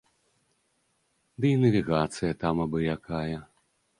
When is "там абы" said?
2.45-2.79